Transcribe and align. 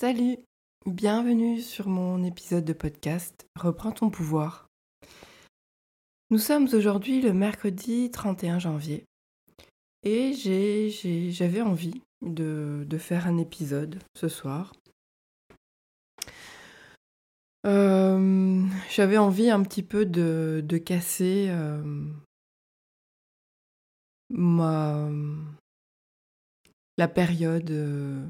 Salut, 0.00 0.36
bienvenue 0.86 1.60
sur 1.60 1.88
mon 1.88 2.22
épisode 2.22 2.64
de 2.64 2.72
podcast 2.72 3.48
Reprends 3.58 3.90
ton 3.90 4.10
pouvoir. 4.10 4.68
Nous 6.30 6.38
sommes 6.38 6.68
aujourd'hui 6.72 7.20
le 7.20 7.32
mercredi 7.32 8.08
31 8.08 8.60
janvier 8.60 9.06
et 10.04 10.34
j'avais 11.32 11.62
envie 11.62 12.00
de, 12.22 12.86
faire 12.96 13.26
un 13.26 13.38
épisode 13.38 13.98
ce 14.14 14.28
soir. 14.28 14.72
Euh, 17.66 18.64
j'avais 18.90 19.18
envie 19.18 19.50
un 19.50 19.64
petit 19.64 19.82
peu 19.82 20.06
de, 20.06 20.62
casser 20.78 21.48
euh, 21.50 21.82
ma, 24.30 25.08
la 26.98 27.08
période 27.08 27.72
euh, 27.72 28.24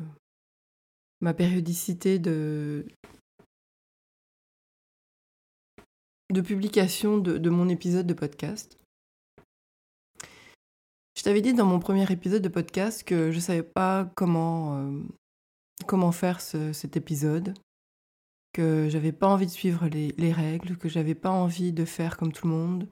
ma 1.21 1.35
périodicité 1.35 2.19
de, 2.19 2.87
publication 6.45 7.19
de, 7.19 7.51
mon 7.51 7.69
épisode 7.69 8.07
de 8.07 8.15
podcast. 8.15 8.79
Je 11.17 11.23
t'avais 11.25 11.41
dit 11.41 11.53
dans 11.53 11.67
mon 11.67 11.81
premier 11.81 12.11
épisode 12.13 12.43
de 12.43 12.49
podcast 12.49 13.03
que 13.03 13.33
je 13.33 13.37
ne 13.37 13.43
savais 13.43 13.63
pas 13.65 14.09
comment, 14.15 14.79
euh, 14.79 16.13
faire 16.13 16.41
cet 16.41 16.97
épisode, 16.97 17.55
que 18.53 18.89
j'avais 18.89 19.13
pas 19.13 19.27
envie 19.27 19.47
de 19.47 19.51
suivre 19.51 19.89
les, 19.89 20.33
règles, 20.33 20.77
que 20.77 20.89
j'avais 20.89 21.17
pas 21.17 21.31
envie 21.31 21.73
de 21.73 21.85
faire 21.85 22.17
comme 22.17 22.33
tout 22.33 22.47
le 22.47 22.53
monde, 22.53 22.89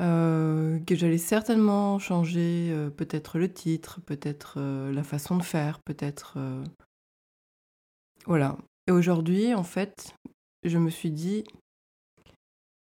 euh, 0.00 0.80
que 0.80 0.96
j'allais 0.96 1.18
certainement 1.18 2.00
changer 2.00 2.70
euh, 2.72 2.90
peut-être 2.90 3.38
le 3.38 3.52
titre, 3.52 4.00
peut-être 4.00 4.60
la 4.60 5.04
façon 5.04 5.36
de 5.36 5.44
faire, 5.44 5.78
peut-être 5.78 6.36
voilà. 8.26 8.56
Et 8.86 8.92
aujourd'hui, 8.92 9.54
en 9.54 9.64
fait, 9.64 10.14
je 10.62 10.78
me 10.78 10.90
suis 10.90 11.10
dit, 11.10 11.44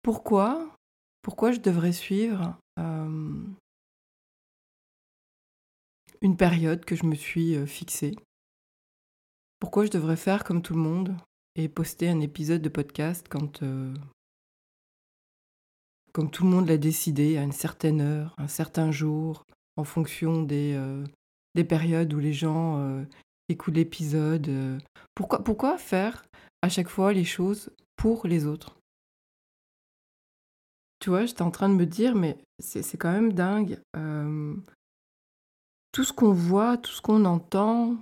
pourquoi, 0.02 0.76
pourquoi 1.22 1.52
je 1.52 1.60
devrais 1.60 1.92
suivre 1.92 2.56
euh, 2.78 3.42
une 6.20 6.36
période 6.36 6.84
que 6.84 6.96
je 6.96 7.04
me 7.04 7.14
suis 7.14 7.56
euh, 7.56 7.66
fixée? 7.66 8.14
Pourquoi 9.60 9.86
je 9.86 9.90
devrais 9.90 10.16
faire 10.16 10.44
comme 10.44 10.62
tout 10.62 10.74
le 10.74 10.80
monde 10.80 11.16
et 11.54 11.68
poster 11.68 12.08
un 12.08 12.20
épisode 12.20 12.62
de 12.62 12.68
podcast 12.68 13.26
quand, 13.30 13.62
euh, 13.62 13.94
comme 16.12 16.30
tout 16.30 16.44
le 16.44 16.50
monde 16.50 16.68
l'a 16.68 16.78
décidé, 16.78 17.38
à 17.38 17.42
une 17.42 17.52
certaine 17.52 18.00
heure, 18.00 18.34
un 18.36 18.48
certain 18.48 18.90
jour, 18.90 19.44
en 19.76 19.84
fonction 19.84 20.42
des, 20.42 20.78
des 21.54 21.64
périodes 21.64 22.12
où 22.12 22.18
les 22.18 22.32
gens 22.32 23.04
écoute 23.48 23.74
l'épisode. 23.74 24.48
Euh, 24.48 24.78
pourquoi, 25.14 25.78
faire 25.78 26.24
à 26.62 26.68
chaque 26.68 26.88
fois 26.88 27.12
les 27.12 27.24
choses 27.24 27.70
pour 27.96 28.26
les 28.26 28.46
autres? 28.46 28.76
Tu 31.00 31.10
vois, 31.10 31.26
j'étais 31.26 31.42
en 31.42 31.50
train 31.50 31.68
de 31.68 31.74
me 31.74 31.86
dire, 31.86 32.14
mais 32.14 32.38
c'est 32.58 32.96
quand 32.96 33.12
même 33.12 33.32
dingue. 33.32 33.78
Euh, 33.96 34.54
tout 35.92 36.04
ce 36.04 36.12
qu'on 36.12 36.32
voit, 36.32 36.78
tout 36.78 36.92
ce 36.92 37.02
qu'on 37.02 37.24
entend 37.24 37.96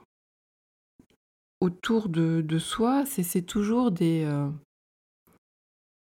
autour 1.61 2.09
de, 2.09 2.59
soi, 2.59 3.05
c'est 3.07 3.43
toujours 3.43 3.91
des... 3.91 4.25
Euh, 4.25 4.49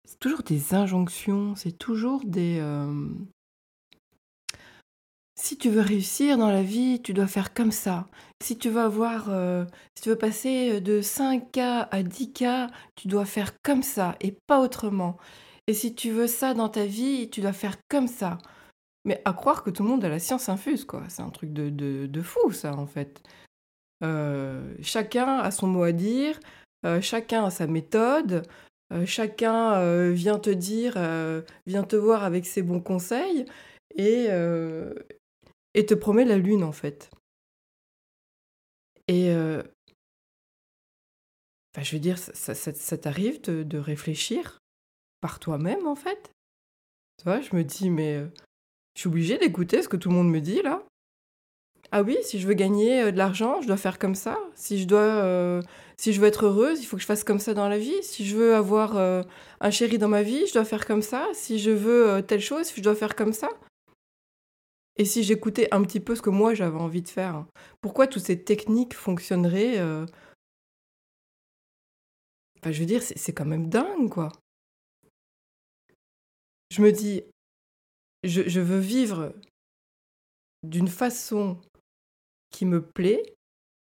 c'est 0.04 0.18
toujours 0.18 0.42
des 0.42 0.74
injonctions, 0.74 1.54
c'est 1.54 1.78
toujours 1.78 2.24
des, 2.24 2.60
si 5.40 5.56
tu 5.56 5.70
veux 5.70 5.80
réussir 5.80 6.36
dans 6.36 6.50
la 6.50 6.62
vie, 6.62 7.00
tu 7.02 7.14
dois 7.14 7.26
faire 7.26 7.54
comme 7.54 7.72
ça. 7.72 8.06
Si 8.42 8.56
tu 8.56 8.70
veux 8.70 8.80
avoir, 8.80 9.28
euh, 9.28 9.64
si 9.94 10.04
tu 10.04 10.08
veux 10.08 10.16
passer 10.16 10.80
de 10.80 11.02
5K 11.02 11.88
à 11.90 12.02
10K, 12.02 12.70
tu 12.96 13.06
dois 13.08 13.26
faire 13.26 13.60
comme 13.62 13.82
ça 13.82 14.16
et 14.20 14.34
pas 14.46 14.60
autrement. 14.60 15.18
Et 15.66 15.74
si 15.74 15.94
tu 15.94 16.10
veux 16.10 16.26
ça 16.26 16.54
dans 16.54 16.70
ta 16.70 16.86
vie, 16.86 17.28
tu 17.30 17.42
dois 17.42 17.52
faire 17.52 17.76
comme 17.88 18.08
ça. 18.08 18.38
Mais 19.04 19.20
à 19.24 19.34
croire 19.34 19.62
que 19.62 19.70
tout 19.70 19.82
le 19.82 19.90
monde 19.90 20.04
a 20.04 20.08
la 20.08 20.18
science 20.18 20.48
infuse, 20.48 20.84
quoi. 20.84 21.04
C'est 21.08 21.22
un 21.22 21.30
truc 21.30 21.52
de, 21.52 21.68
de, 22.06 22.22
fou, 22.22 22.50
ça, 22.52 22.74
en 22.74 22.86
fait. 22.86 23.22
Euh, 24.02 24.74
chacun 24.80 25.38
a 25.38 25.50
son 25.50 25.66
mot 25.66 25.82
à 25.82 25.92
dire, 25.92 26.40
euh, 26.86 27.00
chacun 27.02 27.44
a 27.44 27.50
sa 27.50 27.66
méthode, 27.66 28.46
chacun 29.04 30.10
vient 30.10 30.38
te 30.38 30.50
dire, 30.50 30.94
vient 31.66 31.84
te 31.84 31.96
voir 31.96 32.24
avec 32.24 32.46
ses 32.46 32.62
bons 32.62 32.80
conseils. 32.80 33.44
Et, 33.96 34.28
et 35.74 35.86
te 35.86 35.94
promet 35.94 36.24
la 36.24 36.38
lune 36.38 36.64
en 36.64 36.72
fait. 36.72 37.10
Et 39.10 39.34
enfin, 41.74 41.82
je 41.82 41.92
veux 41.92 41.98
dire, 41.98 42.16
ça, 42.16 42.98
t'arrive 42.98 43.40
de, 43.40 43.78
réfléchir 43.78 44.58
par 45.20 45.40
toi-même 45.40 45.88
en 45.88 45.96
fait? 45.96 46.30
Tu 47.18 47.24
vois, 47.24 47.40
je 47.40 47.56
me 47.56 47.64
dis, 47.64 47.90
mais 47.90 48.20
je 48.94 49.00
suis 49.00 49.08
obligée 49.08 49.36
d'écouter 49.36 49.82
ce 49.82 49.88
que 49.88 49.96
tout 49.96 50.10
le 50.10 50.14
monde 50.14 50.30
me 50.30 50.40
dit 50.40 50.62
là. 50.62 50.84
Ah 51.90 52.02
oui, 52.02 52.16
si 52.22 52.38
je 52.38 52.46
veux 52.46 52.54
gagner 52.54 53.10
de 53.10 53.18
l'argent, 53.18 53.60
je 53.60 53.66
dois 53.66 53.76
faire 53.76 53.98
comme 53.98 54.14
ça. 54.14 54.38
Si 54.54 54.78
je 54.78 54.86
dois, 54.86 55.60
si 55.96 56.12
je 56.12 56.20
veux 56.20 56.28
être 56.28 56.46
heureuse, 56.46 56.80
il 56.80 56.86
faut 56.86 56.94
que 56.94 57.02
je 57.02 57.06
fasse 57.06 57.24
comme 57.24 57.40
ça 57.40 57.52
dans 57.52 57.68
la 57.68 57.78
vie. 57.78 58.00
Si 58.02 58.24
je 58.24 58.36
veux 58.36 58.54
avoir 58.54 58.96
un 58.96 59.70
chéri 59.72 59.98
dans 59.98 60.06
ma 60.06 60.22
vie, 60.22 60.46
je 60.46 60.52
dois 60.52 60.64
faire 60.64 60.86
comme 60.86 61.02
ça. 61.02 61.26
Si 61.32 61.58
je 61.58 61.72
veux 61.72 62.22
telle 62.22 62.40
chose, 62.40 62.70
je 62.76 62.80
dois 62.80 62.94
faire 62.94 63.16
comme 63.16 63.32
ça. 63.32 63.48
Et 64.96 65.04
si 65.04 65.22
j'écoutais 65.22 65.72
un 65.72 65.82
petit 65.82 66.00
peu 66.00 66.14
ce 66.14 66.22
que 66.22 66.30
moi 66.30 66.54
j'avais 66.54 66.78
envie 66.78 67.02
de 67.02 67.08
faire 67.08 67.46
Pourquoi 67.80 68.06
toutes 68.06 68.24
ces 68.24 68.42
techniques 68.42 68.94
fonctionneraient 68.94 69.78
euh 69.78 70.06
je 72.66 72.80
veux 72.80 72.86
dire, 72.86 73.02
c'est 73.02 73.32
quand 73.32 73.46
même 73.46 73.68
dingue, 73.68 74.10
quoi. 74.10 74.30
Je 76.70 76.82
me 76.82 76.92
dis, 76.92 77.22
je 78.22 78.60
veux 78.60 78.78
vivre 78.78 79.34
d'une 80.62 80.88
façon 80.88 81.58
qui 82.50 82.66
me 82.66 82.82
plaît. 82.82 83.34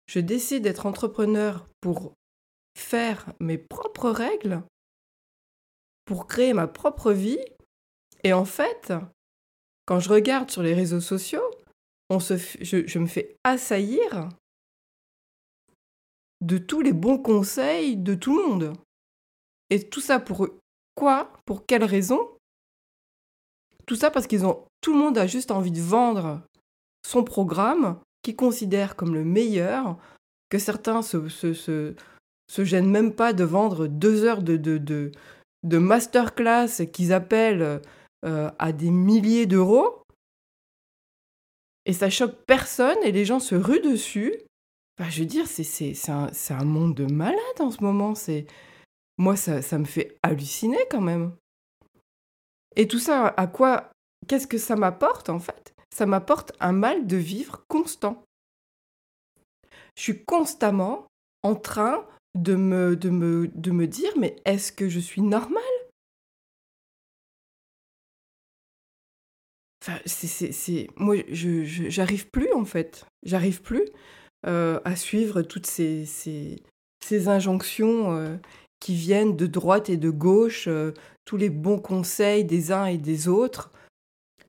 Je 0.07 0.19
décide 0.19 0.63
d'être 0.63 0.85
entrepreneur 0.85 1.67
pour 1.81 2.13
faire 2.77 3.33
mes 3.39 3.57
propres 3.57 4.11
règles, 4.11 4.63
pour 6.05 6.27
créer 6.27 6.53
ma 6.53 6.67
propre 6.67 7.11
vie. 7.11 7.43
Et 8.23 8.33
en 8.33 8.45
fait, 8.45 8.93
quand 9.85 9.99
je 9.99 10.09
regarde 10.09 10.51
sur 10.51 10.63
les 10.63 10.73
réseaux 10.73 11.01
sociaux, 11.01 11.43
je, 12.19 12.99
me 12.99 13.07
fais 13.07 13.37
assaillir 13.43 14.29
de 16.41 16.57
tous 16.57 16.81
les 16.81 16.93
bons 16.93 17.17
conseils 17.17 17.97
de 17.97 18.15
tout 18.15 18.37
le 18.37 18.47
monde. 18.47 18.73
Et 19.69 19.87
tout 19.87 20.01
ça 20.01 20.19
pour 20.19 20.47
quoi? 20.95 21.31
Pour 21.45 21.65
quelle 21.65 21.83
raison? 21.83 22.19
Tout 23.85 23.95
ça 23.95 24.11
parce 24.11 24.27
qu'ils 24.27 24.45
ont. 24.45 24.65
Tout 24.81 24.93
le 24.93 24.99
monde 24.99 25.17
a 25.17 25.27
juste 25.27 25.51
envie 25.51 25.71
de 25.71 25.81
vendre 25.81 26.41
son 27.05 27.23
programme 27.23 27.99
qu'ils 28.21 28.35
considèrent 28.35 28.95
comme 28.95 29.13
le 29.13 29.23
meilleur, 29.23 29.97
que 30.49 30.59
certains 30.59 31.01
se, 31.01 31.29
se, 31.29 31.95
gênent 32.63 32.89
même 32.89 33.13
pas 33.13 33.33
de 33.33 33.43
vendre 33.43 33.87
deux 33.87 34.23
heures 34.23 34.43
de, 34.43 34.57
de, 34.57 34.77
de, 34.77 35.11
de 35.63 35.77
masterclass 35.77 36.85
qu'ils 36.91 37.13
appellent 37.13 37.81
euh, 38.25 38.51
à 38.59 38.71
des 38.71 38.91
milliers 38.91 39.45
d'euros. 39.45 40.03
Et 41.85 41.93
ça 41.93 42.09
choque 42.09 42.45
personne 42.45 42.97
et 43.03 43.11
les 43.11 43.25
gens 43.25 43.39
se 43.39 43.55
ruent 43.55 43.81
dessus. 43.81 44.35
Enfin, 44.99 45.09
je 45.09 45.21
veux 45.21 45.25
dire, 45.25 45.47
c'est 45.47 46.09
un, 46.09 46.29
un, 46.49 46.63
monde 46.63 46.95
de 46.95 47.05
malades 47.05 47.59
en 47.59 47.71
ce 47.71 47.83
moment. 47.83 48.13
C'est 48.13 48.45
Moi, 49.17 49.35
ça, 49.35 49.61
ça 49.61 49.79
me 49.79 49.85
fait 49.85 50.17
halluciner 50.21 50.77
quand 50.89 51.01
même. 51.01 51.33
Et 52.75 52.87
tout 52.87 52.99
ça, 52.99 53.27
à 53.27 53.47
quoi 53.47 53.89
Qu'est-ce 54.27 54.47
que 54.47 54.57
ça 54.57 54.75
m'apporte 54.75 55.29
en 55.29 55.39
fait? 55.39 55.73
Ça 55.93 56.05
m'apporte 56.05 56.53
un 56.59 56.71
mal 56.71 57.07
de 57.07 57.17
vivre 57.17 57.65
constant. 57.67 58.23
Je 59.95 60.03
suis 60.03 60.23
constamment 60.23 61.07
en 61.43 61.55
train 61.55 62.05
de 62.35 62.55
me, 62.55 62.95
de 62.95 63.09
me, 63.09 63.47
de 63.47 63.71
me 63.71 63.87
dire, 63.87 64.11
mais 64.17 64.35
est-ce 64.45 64.71
que 64.71 64.87
je 64.87 64.99
suis 64.99 65.21
normale? 65.21 65.63
Enfin, 69.81 69.99
c'est, 70.05 70.87
moi, 70.95 71.15
je, 71.29 71.63
j'arrive 71.65 72.29
plus 72.29 72.53
en 72.53 72.65
fait. 72.65 73.05
J'arrive 73.23 73.61
plus 73.61 73.85
euh, 74.45 74.79
à 74.85 74.95
suivre 74.95 75.41
toutes 75.41 75.65
ces, 75.65 76.05
ces, 76.05 76.61
ces 77.03 77.27
injonctions 77.27 78.15
euh, 78.15 78.35
qui 78.79 78.93
viennent 78.93 79.35
de 79.35 79.47
droite 79.47 79.89
et 79.89 79.97
de 79.97 80.11
gauche, 80.11 80.67
euh, 80.67 80.91
tous 81.25 81.37
les 81.37 81.49
bons 81.49 81.79
conseils 81.79 82.45
des 82.45 82.71
uns 82.71 82.85
et 82.85 82.97
des 82.97 83.27
autres. 83.27 83.71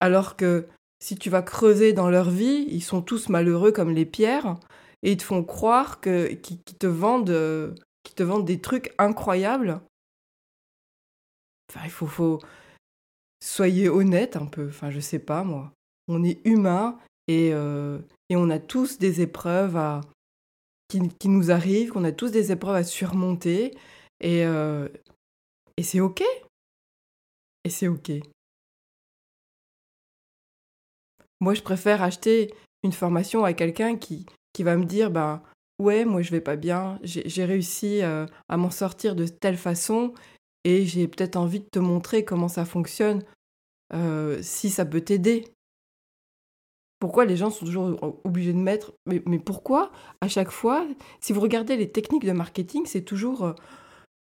Alors 0.00 0.36
que 0.36 0.66
si 1.02 1.16
tu 1.16 1.30
vas 1.30 1.42
creuser 1.42 1.94
dans 1.94 2.10
leur 2.10 2.30
vie, 2.30 2.66
ils 2.68 2.82
sont 2.82 3.00
tous 3.00 3.28
malheureux 3.30 3.72
comme 3.72 3.90
les 3.90 4.06
pierres 4.06 4.56
et 5.02 5.12
ils 5.12 5.16
te 5.16 5.22
font 5.22 5.42
croire 5.44 6.00
que, 6.00 6.32
qu'ils, 6.32 6.60
te 6.60 6.86
vendent, 6.86 7.74
te 8.14 8.22
vendent 8.22 8.44
des 8.44 8.60
trucs 8.60 8.92
incroyables. 8.98 9.80
Enfin, 11.70 11.86
il 11.86 11.90
faut, 11.90 12.06
faut, 12.06 12.38
soyez 13.42 13.88
honnête 13.88 14.36
un 14.36 14.46
peu. 14.46 14.68
Enfin, 14.68 14.90
je 14.90 15.00
sais 15.00 15.18
pas, 15.18 15.42
moi. 15.42 15.72
On 16.08 16.22
est 16.22 16.40
humain 16.46 16.98
et, 17.28 17.50
euh, 17.52 17.98
et 18.28 18.36
on 18.36 18.48
a 18.50 18.58
tous 18.58 18.98
des 18.98 19.20
épreuves 19.20 19.76
à, 19.76 20.00
qui, 20.88 21.28
nous 21.28 21.50
arrive, 21.50 21.90
qu'on 21.90 22.04
a 22.04 22.12
tous 22.12 22.30
des 22.30 22.52
épreuves 22.52 22.76
à 22.76 22.84
surmonter. 22.84 23.76
Et, 24.20 24.46
euh, 24.46 24.88
et 25.76 25.82
c'est 25.82 26.00
OK. 26.00 26.22
Et 27.64 27.70
c'est 27.70 27.88
OK. 27.88 28.12
Moi, 31.40 31.54
je 31.54 31.62
préfère 31.62 32.02
acheter 32.02 32.54
une 32.84 32.92
formation 32.92 33.44
à 33.44 33.52
quelqu'un 33.52 33.96
qui, 33.96 34.26
qui 34.52 34.62
va 34.62 34.76
me 34.76 34.84
dire, 34.84 35.10
ben 35.10 35.42
ouais, 35.80 36.04
moi 36.04 36.22
je 36.22 36.30
vais 36.30 36.40
pas 36.40 36.56
bien, 36.56 36.98
j'ai 37.02 37.44
réussi 37.44 38.02
euh, 38.02 38.26
à 38.48 38.56
m'en 38.56 38.70
sortir 38.70 39.16
de 39.16 39.26
telle 39.26 39.56
façon 39.56 40.14
et 40.64 40.84
j'ai 40.84 41.08
peut-être 41.08 41.36
envie 41.36 41.60
de 41.60 41.68
te 41.70 41.78
montrer 41.78 42.24
comment 42.24 42.48
ça 42.48 42.64
fonctionne, 42.64 43.22
euh, 43.94 44.38
si 44.42 44.70
ça 44.70 44.84
peut 44.84 45.00
t'aider. 45.00 45.44
Pourquoi 46.98 47.24
les 47.24 47.36
gens 47.36 47.50
sont 47.50 47.64
toujours 47.64 48.20
obligés 48.24 48.52
de 48.52 48.58
mettre 48.58 48.92
mais, 49.06 49.20
pourquoi 49.40 49.90
à 50.20 50.28
chaque 50.28 50.50
fois, 50.50 50.86
si 51.20 51.32
vous 51.32 51.40
regardez 51.40 51.76
les 51.76 51.90
techniques 51.90 52.24
de 52.24 52.32
marketing, 52.32 52.86
c'est 52.86 53.02
toujours 53.02 53.44
euh, 53.44 53.54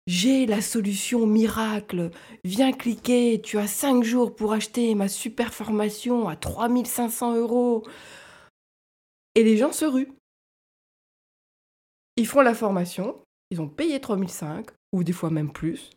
j'ai 0.07 0.47
la 0.47 0.61
solution 0.61 1.27
miracle, 1.27 2.11
viens 2.45 2.73
cliquer, 2.73 3.41
tu 3.43 3.59
as 3.59 3.67
5 3.67 4.05
jours 4.05 4.37
pour 4.37 4.53
acheter 4.53 4.95
ma 4.95 5.09
super 5.09 5.53
formation 5.53 6.29
à 6.29 6.37
3500 6.37 7.37
euros. 7.37 7.83
Et 9.35 9.43
les 9.43 9.57
gens 9.57 9.73
se 9.73 9.85
ruent. 9.85 10.13
Ils 12.17 12.27
font 12.27 12.41
la 12.41 12.55
formation, 12.55 13.21
ils 13.51 13.61
ont 13.61 13.69
payé 13.69 14.01
3005 14.01 14.67
ou 14.93 15.03
des 15.03 15.13
fois 15.13 15.31
même 15.31 15.53
plus. 15.53 15.91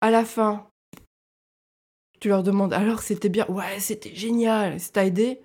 À 0.00 0.10
la 0.10 0.24
fin, 0.24 0.68
tu 2.20 2.28
leur 2.28 2.42
demandes 2.42 2.72
alors 2.72 3.02
c'était 3.02 3.28
bien, 3.28 3.46
ouais 3.48 3.80
c'était 3.80 4.14
génial, 4.14 4.80
ça 4.80 4.92
t'a 4.92 5.06
aidé? 5.06 5.42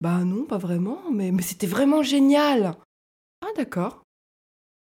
Bah 0.00 0.24
non, 0.24 0.44
pas 0.44 0.58
vraiment, 0.58 1.10
mais, 1.10 1.32
c'était 1.42 1.66
vraiment 1.66 2.02
génial. 2.02 2.76
Ah 3.42 3.50
d'accord. 3.56 4.02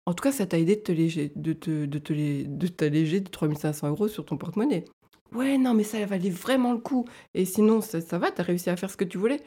En 0.07 0.15
tout 0.15 0.23
cas, 0.23 0.33
ça 0.33 0.47
t'a 0.47 0.59
aidé 0.59 0.77
de 0.77 0.81
te 0.81 0.93
de 1.39 1.53
te, 1.53 1.87
de 1.87 1.99
te, 1.99 2.13
de 2.47 2.67
t'alléger 2.69 3.21
de 3.21 3.29
3500 3.29 3.89
euros 3.89 4.09
sur 4.09 4.25
ton 4.25 4.37
porte-monnaie. 4.37 4.85
Ouais, 5.33 5.59
non, 5.59 5.75
mais 5.75 5.85
ça 5.85 6.05
valait 6.07 6.31
vraiment 6.31 6.73
le 6.73 6.79
coup. 6.79 7.05
Et 7.35 7.45
sinon, 7.45 7.81
ça, 7.81 8.01
ça 8.01 8.19
va, 8.19 8.31
t'as 8.31 8.43
réussi 8.43 8.71
à 8.71 8.77
faire 8.77 8.91
ce 8.91 8.97
que 8.97 9.05
tu 9.05 9.19
voulais 9.19 9.43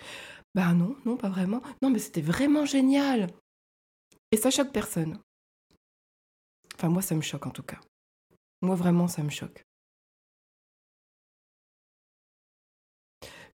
Bah 0.55 0.73
non, 0.73 0.95
non, 1.05 1.17
pas 1.17 1.29
vraiment. 1.29 1.61
Non, 1.81 1.89
mais 1.89 1.99
c'était 1.99 2.21
vraiment 2.21 2.65
génial. 2.65 3.27
Et 4.31 4.37
ça 4.37 4.51
choque 4.51 4.71
personne. 4.71 5.19
Enfin, 6.75 6.89
moi, 6.89 7.01
ça 7.01 7.15
me 7.15 7.21
choque 7.21 7.45
en 7.45 7.51
tout 7.51 7.63
cas. 7.63 7.79
Moi, 8.63 8.75
vraiment, 8.75 9.07
ça 9.07 9.21
me 9.23 9.29
choque. 9.29 9.65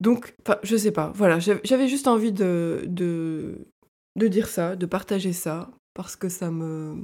Donc, 0.02 0.36
je 0.64 0.76
sais 0.76 0.92
pas. 0.92 1.12
Voilà, 1.16 1.40
j'avais 1.40 1.88
juste 1.88 2.08
envie 2.08 2.34
de, 2.34 2.84
de, 2.88 4.28
dire 4.28 4.48
ça, 4.50 4.76
de 4.76 4.86
partager 4.86 5.32
ça, 5.34 5.72
parce 5.94 6.16
que 6.16 6.28
ça 6.30 6.52
me... 6.52 7.02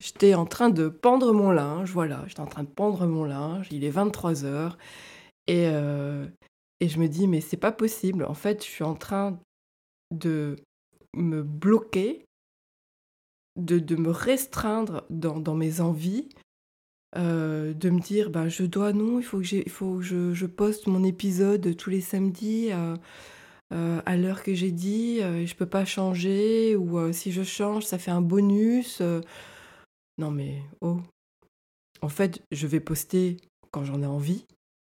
J'étais 0.00 0.34
en 0.34 0.46
train 0.46 0.68
de 0.68 0.88
pendre 0.88 1.32
mon 1.32 1.50
linge, 1.50 1.90
voilà, 1.92 2.24
j'étais 2.26 2.40
en 2.40 2.46
train 2.46 2.62
de 2.62 2.68
pendre 2.68 3.06
mon 3.06 3.24
linge, 3.24 3.68
il 3.70 3.84
est 3.84 3.90
23 3.90 4.44
heures, 4.44 4.78
et, 5.46 5.66
euh, 5.68 6.26
et 6.80 6.88
je 6.88 6.98
me 6.98 7.08
dis, 7.08 7.26
mais 7.26 7.40
c'est 7.40 7.58
pas 7.58 7.72
possible, 7.72 8.24
en 8.24 8.34
fait, 8.34 8.64
je 8.64 8.68
suis 8.70 8.84
en 8.84 8.94
train 8.94 9.38
de 10.10 10.56
me 11.14 11.42
bloquer, 11.42 12.24
de, 13.56 13.78
de 13.78 13.96
me 13.96 14.10
restreindre 14.10 15.04
dans, 15.10 15.38
dans 15.38 15.54
mes 15.54 15.80
envies, 15.80 16.28
euh, 17.16 17.74
de 17.74 17.90
me 17.90 18.00
dire 18.00 18.30
bah, 18.30 18.48
je 18.48 18.62
dois, 18.62 18.92
non, 18.92 19.18
il 19.18 19.24
faut 19.24 19.40
que, 19.40 19.56
il 19.56 19.70
faut 19.70 19.96
que 19.96 20.02
je, 20.02 20.32
je, 20.32 20.46
poste 20.46 20.86
mon 20.86 21.02
épisode 21.02 21.76
tous 21.76 21.90
les 21.90 22.00
samedis 22.00 22.68
euh, 22.70 22.96
euh, 23.72 24.00
à 24.06 24.16
l'heure 24.16 24.44
que 24.44 24.54
j'ai 24.54 24.70
dit, 24.70 25.18
je 25.18 25.54
peux 25.54 25.66
pas 25.66 25.84
changer, 25.84 26.76
ou 26.76 27.12
si 27.12 27.32
je 27.32 27.42
change, 27.42 27.84
ça 27.84 27.98
fait 27.98 28.10
un 28.10 28.20
bonus. 28.20 29.02
Non 30.18 30.30
mais, 30.30 30.62
oh. 30.80 31.00
En 32.02 32.08
fait, 32.08 32.42
je 32.52 32.66
vais 32.66 32.80
poster 32.80 33.38
quand 33.72 33.84
j'en 33.84 34.02
ai 34.02 34.06
envie, 34.06 34.44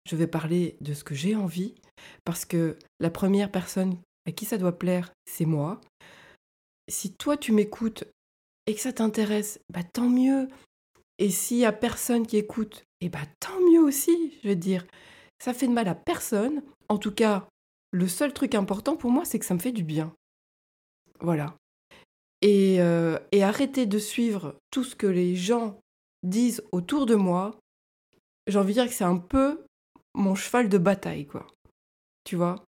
je 0.10 0.16
vais 0.16 0.28
parler 0.28 0.78
de 0.82 0.94
ce 0.94 1.04
que 1.04 1.16
j'ai 1.16 1.36
envie, 1.36 1.76
parce 2.24 2.46
que 2.46 2.78
la 3.00 3.10
première 3.10 3.52
personne 3.52 3.98
à 4.28 4.32
qui 4.32 4.46
ça 4.46 4.58
doit 4.58 4.78
plaire, 4.78 5.12
c'est 5.26 5.46
moi. 5.46 5.82
Si 6.88 7.14
toi 7.14 7.38
tu 7.38 7.52
m'écoutes 7.52 8.06
et 8.68 8.76
que 8.76 8.82
ça 8.82 8.94
t'intéresse, 8.94 9.60
bah 9.70 9.84
tant 9.84 10.10
mieux. 10.10 10.48
Et 11.18 11.30
s'il 11.30 11.58
y 11.58 11.66
a 11.66 11.72
personne 11.72 12.26
qui 12.26 12.38
écoute, 12.38 12.86
eh 13.02 13.10
bah 13.10 13.26
tant 13.40 13.60
mieux 13.72 13.82
aussi, 13.82 14.38
je 14.44 14.50
veux 14.50 14.56
dire. 14.56 14.86
Ça 15.40 15.54
fait 15.54 15.68
de 15.68 15.74
mal 15.74 15.88
à 15.88 15.96
personne. 15.96 16.62
En 16.88 16.98
tout 16.98 17.12
cas, 17.12 17.48
le 17.92 18.08
seul 18.08 18.34
truc 18.34 18.56
important 18.56 18.96
pour 18.96 19.12
moi, 19.12 19.26
c'est 19.26 19.40
que 19.40 19.46
ça 19.46 19.54
me 19.54 19.60
fait 19.60 19.72
du 19.72 19.84
bien. 19.84 20.14
Voilà. 21.20 21.56
Et, 22.42 22.82
euh, 22.82 23.20
et 23.32 23.44
arrêter 23.44 23.86
de 23.86 24.00
suivre 24.00 24.56
tout 24.72 24.84
ce 24.84 24.96
que 24.96 25.08
les 25.08 25.36
gens 25.36 25.80
disent 26.24 26.64
autour 26.72 27.06
de 27.06 27.16
moi. 27.16 27.56
J'ai 28.48 28.58
envie 28.58 28.74
de 28.74 28.80
dire 28.82 28.88
que 28.88 28.96
c'est 28.96 29.04
un 29.04 29.18
peu 29.18 29.64
mon 30.14 30.36
cheval 30.36 30.70
de 30.70 30.78
bataille, 30.78 31.26
quoi. 31.26 31.48
Tu 32.24 32.36
vois? 32.36 32.64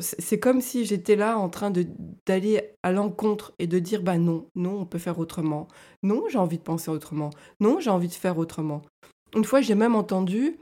C'est 0.00 0.40
comme 0.40 0.60
si 0.60 0.84
j'étais 0.84 1.16
là 1.16 1.38
en 1.38 1.48
train 1.48 1.72
d'aller 2.26 2.74
à 2.82 2.92
l'encontre 2.92 3.52
et 3.58 3.66
de 3.66 3.78
dire 3.78 4.02
bah 4.02 4.18
non, 4.18 4.48
non, 4.54 4.80
on 4.80 4.86
peut 4.86 4.98
faire 4.98 5.18
autrement. 5.18 5.68
Non, 6.02 6.24
j'ai 6.28 6.38
envie 6.38 6.58
de 6.58 6.62
penser 6.62 6.90
autrement. 6.90 7.30
Non, 7.60 7.80
j'ai 7.80 7.90
envie 7.90 8.08
de 8.08 8.12
faire 8.12 8.38
autrement. 8.38 8.82
Une 9.34 9.44
fois, 9.44 9.60
j'ai 9.60 9.74
même 9.74 9.94
entendu 9.94 10.58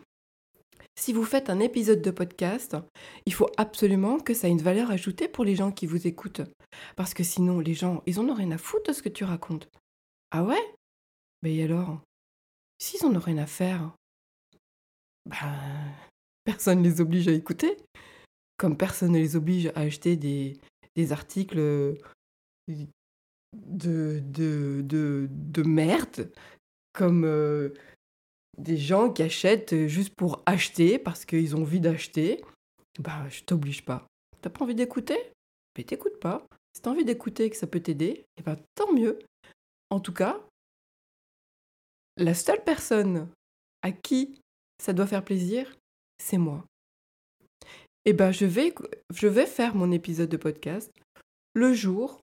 si 0.99 1.12
vous 1.12 1.25
faites 1.25 1.49
un 1.49 1.61
épisode 1.61 2.03
de 2.03 2.11
podcast, 2.11 2.76
il 3.25 3.32
faut 3.32 3.49
absolument 3.56 4.19
que 4.19 4.35
ça 4.35 4.49
ait 4.49 4.50
une 4.50 4.61
valeur 4.61 4.91
ajoutée 4.91 5.29
pour 5.29 5.44
les 5.44 5.55
gens 5.55 5.71
qui 5.71 5.87
vous 5.87 6.09
écoutent. 6.09 6.43
Parce 6.97 7.14
que 7.14 7.23
sinon, 7.23 7.61
les 7.61 7.75
gens, 7.75 8.03
ils 8.06 8.19
en 8.19 8.29
ont 8.29 8.35
rien 8.35 8.50
à 8.50 8.59
foutre 8.59 8.91
de 8.91 8.93
ce 8.93 9.03
que 9.03 9.09
tu 9.09 9.23
racontes. 9.23 9.69
Ah 10.32 10.43
ouais? 10.43 10.75
Mais 11.43 11.62
alors 11.62 12.00
S'ils 12.79 13.05
en 13.05 13.14
ont 13.14 13.21
rien 13.21 13.38
à 13.38 13.47
faire, 13.47 13.93
ben, 15.26 15.94
personne 16.44 16.82
ne 16.82 16.88
les 16.88 17.00
oblige 17.00 17.29
à 17.29 17.32
écouter 17.32 17.76
comme 18.58 18.76
personne 18.76 19.12
ne 19.12 19.19
les 19.19 19.37
oblige 19.37 19.69
à 19.69 19.81
acheter 19.81 20.16
des, 20.16 20.58
articles 21.12 21.56
de, 21.56 21.96
de, 23.55 24.82
de, 24.82 25.28
de 25.31 25.62
merde, 25.62 26.31
comme 26.93 27.25
euh, 27.25 27.70
des 28.58 28.76
gens 28.76 29.10
qui 29.10 29.22
achètent 29.22 29.87
juste 29.87 30.14
pour 30.14 30.43
acheter 30.44 30.99
parce 30.99 31.25
qu'ils 31.25 31.56
ont 31.56 31.62
envie 31.62 31.81
d'acheter, 31.81 32.43
bah 32.99 33.28
je 33.28 33.43
t'oblige 33.44 33.84
pas. 33.84 34.06
T'as 34.43 34.50
pas 34.50 34.64
envie 34.64 34.75
d'écouter? 34.75 35.19
Mais 35.76 35.84
t'écoutes 35.84 36.19
pas. 36.19 36.44
Si 36.75 36.82
t'as 36.82 36.90
envie 36.90 37.04
d'écouter 37.04 37.44
et 37.44 37.50
que 37.50 37.56
ça 37.56 37.69
peut 37.69 37.81
t'aider, 37.81 38.06
et 38.06 38.25
eh 38.38 38.43
ben 38.43 38.58
tant 38.75 38.93
mieux. 38.93 39.20
En 39.90 40.00
tout 40.00 40.12
cas, 40.12 40.44
la 42.16 42.35
seule 42.35 42.62
personne 42.64 43.28
à 43.83 43.92
qui 43.92 44.40
ça 44.83 44.92
doit 44.92 45.06
faire 45.06 45.25
plaisir, 45.25 45.73
c'est 46.21 46.38
moi 46.38 46.64
eh 48.09 48.15
ben, 48.15 48.33
je 48.33 48.47
vais, 48.47 48.75
je 49.15 49.29
vais 49.29 49.45
faire 49.45 49.75
mon 49.75 49.93
épisode 49.93 50.31
de 50.31 50.38
podcast 50.38 50.91
le 51.53 51.75
jour 51.75 52.21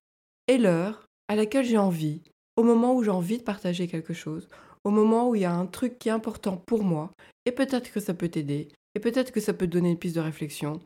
et 0.48 0.58
l'heure 0.58 1.06
à 1.28 1.36
laquelle 1.36 1.64
j'ai 1.64 1.78
envie, 1.78 2.24
au 2.56 2.64
moment 2.64 2.96
où 2.96 3.04
j'ai 3.04 3.12
envie 3.12 3.38
de 3.38 3.44
partager 3.44 3.88
quelque 3.88 4.16
chose, 4.16 4.48
au 4.84 4.90
moment 4.90 5.30
où 5.30 5.36
il 5.36 5.42
y 5.42 5.46
a 5.46 5.54
un 5.54 5.68
truc 5.68 6.00
qui 6.00 6.10
est 6.10 6.12
important 6.12 6.58
pour 6.58 6.84
moi, 6.84 7.12
et 7.46 7.52
peut-être 7.52 7.92
que 7.92 8.00
ça 8.00 8.16
peut 8.16 8.30
t'aider, 8.30 8.70
et 8.96 9.00
peut-être 9.00 9.32
que 9.32 9.40
ça 9.40 9.54
peut 9.54 9.68
te 9.68 9.74
donner 9.74 9.92
une 9.92 10.00
piste 10.00 10.16
de 10.16 10.22
réflexion. 10.22 10.82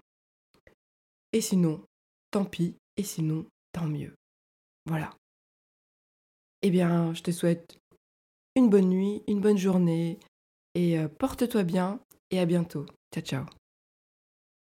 Et 1.32 1.40
sinon, 1.40 1.82
tant 2.32 2.44
pis, 2.44 2.76
et 2.98 3.04
sinon, 3.04 3.46
tant 3.72 3.88
mieux. 3.88 4.14
Voilà. 4.86 5.16
Eh 6.62 6.72
bien, 6.72 7.14
je 7.14 7.24
te 7.24 7.32
souhaite 7.32 7.78
une 8.58 8.70
bonne 8.70 8.90
nuit, 8.90 9.24
une 9.30 9.40
bonne 9.40 9.58
journée, 9.58 10.20
et 10.76 11.00
euh, 11.00 11.08
porte-toi 11.08 11.64
bien, 11.64 12.02
et 12.32 12.40
à 12.40 12.46
bientôt. 12.46 12.86
Ciao, 13.14 13.24
ciao. 13.24 13.46